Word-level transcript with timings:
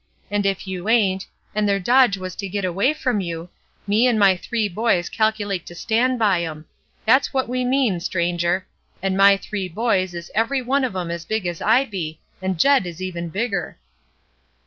And 0.31 0.47
if 0.47 0.65
you 0.67 0.89
ain't, 0.89 1.27
and 1.53 1.69
their 1.69 1.79
dodge 1.79 2.17
was 2.17 2.35
to 2.37 2.49
git 2.49 2.65
away 2.65 2.91
from 2.91 3.21
you, 3.21 3.49
me 3.85 4.07
and 4.07 4.17
my 4.17 4.35
three 4.35 4.67
boys 4.67 5.09
calculate 5.09 5.63
to 5.67 5.75
stan' 5.75 6.17
by 6.17 6.41
'em; 6.43 6.65
that's 7.05 7.35
what 7.35 7.47
we 7.47 7.63
mean, 7.63 7.99
stranger. 7.99 8.65
And 9.03 9.15
my 9.15 9.37
three 9.37 9.69
boys 9.69 10.15
is 10.15 10.31
every 10.33 10.63
one 10.63 10.83
of 10.83 10.95
'em 10.95 11.11
as 11.11 11.23
big 11.23 11.45
as 11.45 11.61
I 11.61 11.85
be, 11.85 12.19
and 12.41 12.57
Jed 12.59 12.87
is 12.87 12.99
even 12.99 13.29
bigger." 13.29 13.77